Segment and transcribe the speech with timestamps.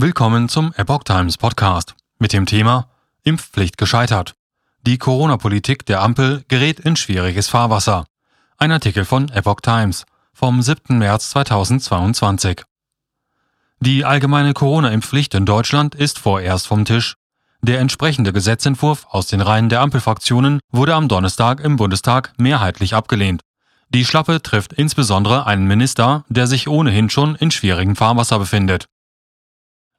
[0.00, 2.88] Willkommen zum Epoch Times Podcast mit dem Thema
[3.24, 4.36] Impfpflicht gescheitert.
[4.86, 8.04] Die Corona-Politik der Ampel gerät in schwieriges Fahrwasser.
[8.58, 10.98] Ein Artikel von Epoch Times vom 7.
[10.98, 12.62] März 2022.
[13.80, 17.16] Die allgemeine Corona-Impfpflicht in Deutschland ist vorerst vom Tisch.
[17.60, 23.40] Der entsprechende Gesetzentwurf aus den Reihen der Ampelfraktionen wurde am Donnerstag im Bundestag mehrheitlich abgelehnt.
[23.88, 28.86] Die Schlappe trifft insbesondere einen Minister, der sich ohnehin schon in schwierigem Fahrwasser befindet.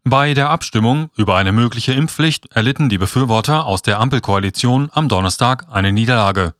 [0.04, 5.68] Bei der Abstimmung über eine mögliche Impfpflicht erlitten die Befürworter aus der Ampelkoalition am Donnerstag
[5.70, 6.56] eine Niederlage.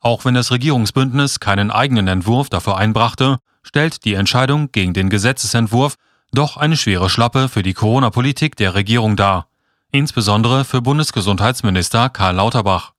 [0.00, 5.96] Auch wenn das Regierungsbündnis keinen eigenen Entwurf dafür einbrachte, stellt die Entscheidung gegen den Gesetzesentwurf
[6.32, 9.48] doch eine schwere Schlappe für die Corona-Politik der Regierung dar
[9.94, 12.94] insbesondere für Bundesgesundheitsminister Karl Lauterbach.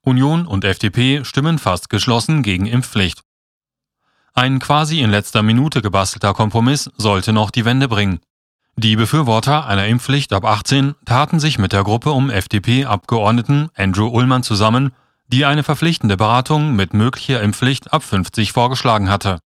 [0.00, 3.20] Union und FDP stimmen fast geschlossen gegen Impfpflicht.
[4.32, 8.20] Ein quasi in letzter Minute gebastelter Kompromiss sollte noch die Wende bringen.
[8.76, 14.42] Die Befürworter einer Impfpflicht ab 18 taten sich mit der Gruppe um FDP-Abgeordneten Andrew Ullmann
[14.42, 14.92] zusammen,
[15.28, 19.38] die eine verpflichtende Beratung mit möglicher Impfpflicht ab 50 vorgeschlagen hatte.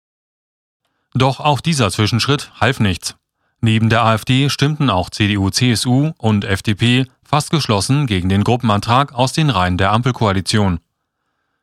[1.14, 3.16] Doch auch dieser Zwischenschritt half nichts.
[3.61, 9.33] Neben der AfD stimmten auch CDU, CSU und FDP fast geschlossen gegen den Gruppenantrag aus
[9.33, 10.81] den Reihen der Ampelkoalition.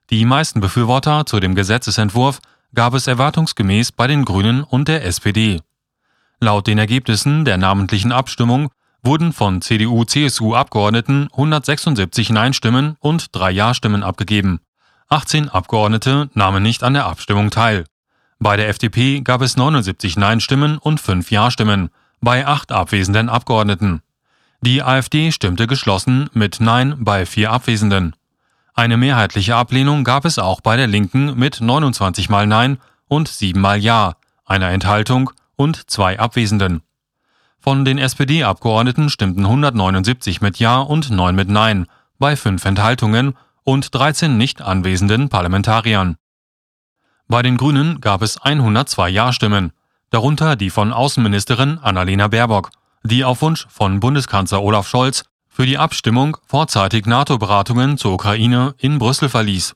[0.09, 2.39] Die meisten Befürworter zu dem Gesetzesentwurf
[2.73, 5.61] gab es erwartungsgemäß bei den Grünen und der SPD.
[6.43, 8.71] Laut den Ergebnissen der namentlichen Abstimmung
[9.03, 14.59] wurden von CDU-CSU-Abgeordneten 176 Nein-Stimmen und drei Ja-Stimmen abgegeben.
[15.07, 17.85] 18 Abgeordnete nahmen nicht an der Abstimmung teil.
[18.39, 21.89] Bei der FDP gab es 79 Nein-Stimmen und 5 Ja-Stimmen,
[22.21, 24.01] bei acht abwesenden Abgeordneten.
[24.61, 28.15] Die AfD stimmte geschlossen mit Nein bei vier Abwesenden.
[28.73, 33.61] Eine mehrheitliche Ablehnung gab es auch bei der Linken mit 29 mal Nein und 7
[33.61, 35.31] mal Ja, einer Enthaltung
[35.61, 36.81] und zwei Abwesenden.
[37.59, 41.85] Von den SPD-Abgeordneten stimmten 179 mit Ja und 9 mit Nein,
[42.17, 46.17] bei fünf Enthaltungen und 13 nicht anwesenden Parlamentariern.
[47.27, 49.71] Bei den Grünen gab es 102 Ja-Stimmen,
[50.09, 52.71] darunter die von Außenministerin Annalena Baerbock,
[53.03, 58.97] die auf Wunsch von Bundeskanzler Olaf Scholz für die Abstimmung vorzeitig NATO-Beratungen zur Ukraine in
[58.97, 59.75] Brüssel verließ.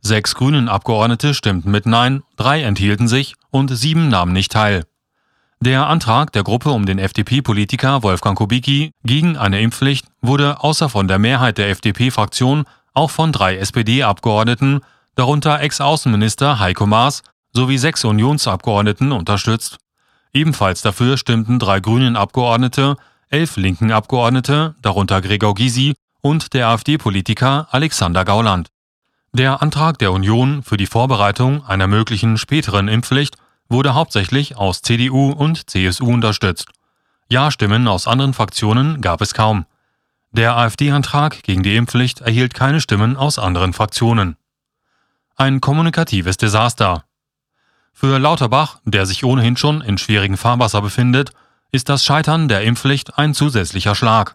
[0.00, 4.84] Sechs grünen Abgeordnete stimmten mit Nein, drei enthielten sich und sieben nahmen nicht teil.
[5.60, 11.08] Der Antrag der Gruppe um den FDP-Politiker Wolfgang Kubicki gegen eine Impfpflicht wurde außer von
[11.08, 12.64] der Mehrheit der FDP-Fraktion
[12.94, 14.82] auch von drei SPD-Abgeordneten
[15.16, 19.78] darunter Ex-Außenminister Heiko Maas sowie sechs Unionsabgeordneten unterstützt.
[20.32, 22.96] Ebenfalls dafür stimmten drei grünen Abgeordnete,
[23.28, 28.68] elf linken Abgeordnete, darunter Gregor Gysi und der AfD-Politiker Alexander Gauland.
[29.32, 33.36] Der Antrag der Union für die Vorbereitung einer möglichen späteren Impfpflicht
[33.68, 36.68] wurde hauptsächlich aus CDU und CSU unterstützt.
[37.28, 39.66] Ja-Stimmen aus anderen Fraktionen gab es kaum.
[40.30, 44.36] Der AfD-Antrag gegen die Impfpflicht erhielt keine Stimmen aus anderen Fraktionen
[45.38, 47.04] ein kommunikatives Desaster.
[47.92, 51.30] Für Lauterbach, der sich ohnehin schon in schwierigen Fahrwasser befindet,
[51.70, 54.34] ist das Scheitern der Impfpflicht ein zusätzlicher Schlag.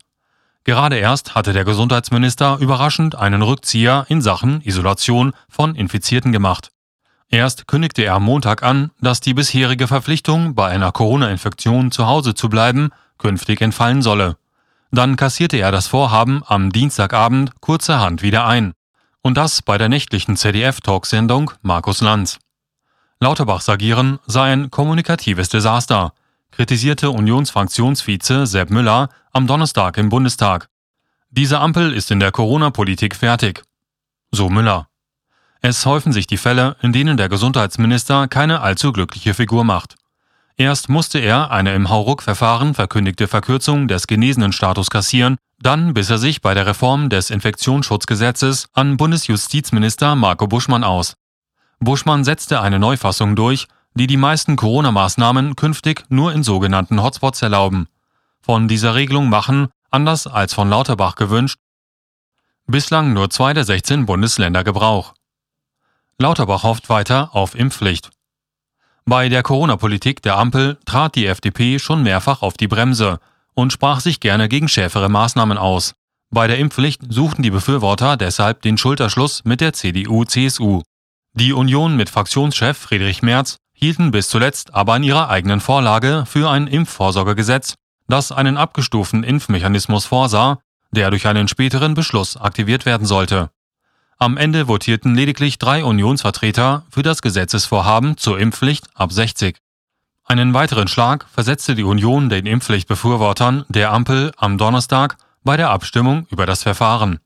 [0.64, 6.72] Gerade erst hatte der Gesundheitsminister überraschend einen Rückzieher in Sachen Isolation von Infizierten gemacht.
[7.34, 12.36] Erst kündigte er am Montag an, dass die bisherige Verpflichtung, bei einer Corona-Infektion zu Hause
[12.36, 14.38] zu bleiben, künftig entfallen solle.
[14.92, 18.74] Dann kassierte er das Vorhaben am Dienstagabend kurzerhand wieder ein.
[19.24, 22.38] Und das bei der nächtlichen ZDF-Talksendung Markus Lanz.
[23.20, 26.14] Lauterbachs Agieren sei ein kommunikatives Desaster,
[26.52, 30.70] kritisierte Unionsfraktionsvize Sepp Müller am Donnerstag im Bundestag.
[31.32, 33.64] Diese Ampel ist in der Corona-Politik fertig.
[34.30, 34.88] So Müller.
[35.66, 39.96] Es häufen sich die Fälle, in denen der Gesundheitsminister keine allzu glückliche Figur macht.
[40.58, 46.42] Erst musste er eine im Hauruck-Verfahren verkündigte Verkürzung des Genesenenstatus kassieren, dann biss er sich
[46.42, 51.14] bei der Reform des Infektionsschutzgesetzes an Bundesjustizminister Marco Buschmann aus.
[51.80, 57.88] Buschmann setzte eine Neufassung durch, die die meisten Corona-Maßnahmen künftig nur in sogenannten Hotspots erlauben.
[58.42, 61.58] Von dieser Regelung machen, anders als von Lauterbach gewünscht,
[62.68, 65.14] bislang nur zwei der 16 Bundesländer Gebrauch.
[66.20, 68.10] Lauterbach hofft weiter auf Impfpflicht.
[69.06, 73.20] Bei der Corona-Politik der Ampel trat die FDP schon mehrfach auf die Bremse
[73.54, 75.94] und sprach sich gerne gegen schärfere Maßnahmen aus.
[76.30, 80.82] Bei der Impfpflicht suchten die Befürworter deshalb den Schulterschluss mit der CDU-CSU.
[81.34, 86.50] Die Union mit Fraktionschef Friedrich Merz hielten bis zuletzt aber an ihrer eigenen Vorlage für
[86.50, 87.76] ein Impfvorsorgegesetz,
[88.08, 90.60] das einen abgestuften Impfmechanismus vorsah,
[90.92, 93.50] der durch einen späteren Beschluss aktiviert werden sollte.
[94.20, 99.58] Am Ende votierten lediglich drei Unionsvertreter für das Gesetzesvorhaben zur Impfpflicht ab 60.
[100.26, 106.28] Einen weiteren Schlag versetzte die Union den Impfpflichtbefürwortern der Ampel am Donnerstag bei der Abstimmung
[106.30, 107.20] über das Verfahren.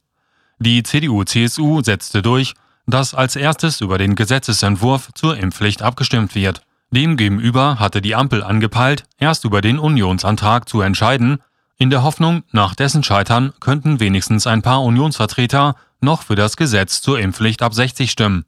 [0.58, 2.54] Die CDU-CSU setzte durch,
[2.86, 6.62] dass als erstes über den Gesetzesentwurf zur Impfpflicht abgestimmt wird.
[6.90, 11.38] Demgegenüber hatte die Ampel angepeilt, erst über den Unionsantrag zu entscheiden,
[11.78, 17.00] in der Hoffnung, nach dessen Scheitern könnten wenigstens ein paar Unionsvertreter noch für das Gesetz
[17.00, 18.44] zur Impfpflicht ab 60 stimmen.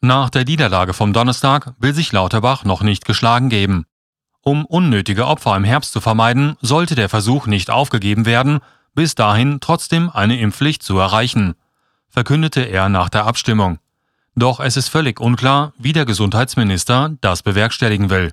[0.00, 3.86] Nach der Niederlage vom Donnerstag will sich Lauterbach noch nicht geschlagen geben.
[4.42, 8.60] Um unnötige Opfer im Herbst zu vermeiden, sollte der Versuch nicht aufgegeben werden,
[8.94, 11.54] bis dahin trotzdem eine Impfpflicht zu erreichen,
[12.08, 13.78] verkündete er nach der Abstimmung.
[14.34, 18.32] Doch es ist völlig unklar, wie der Gesundheitsminister das bewerkstelligen will.